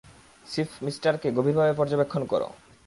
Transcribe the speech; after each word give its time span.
স্টিফমিস্টারকে 0.45 1.27
গভীরভাবে 1.37 1.73
পর্যবেক্ষণ 1.73 2.21
কর। 2.25 2.41